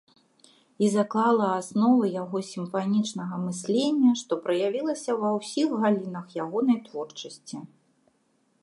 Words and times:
І 0.85 0.87
заклала 0.93 1.49
асновы 1.57 2.05
яго 2.23 2.37
сімфанічнага 2.53 3.35
мыслення, 3.45 4.11
што 4.23 4.41
праявілася 4.47 5.11
ва 5.21 5.29
ўсіх 5.39 5.67
галінах 5.87 6.25
ягонай 6.47 6.77
творчасці. 6.89 7.57